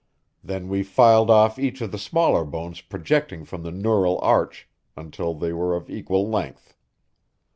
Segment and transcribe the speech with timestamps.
[0.43, 5.35] Then we filed off each of the smaller bones projecting from the neural arch until
[5.35, 6.73] they were of equal length.